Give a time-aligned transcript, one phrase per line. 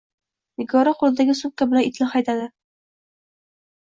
[0.61, 2.51] Nigora qoʻlidagi sumka bilan itni haydadi.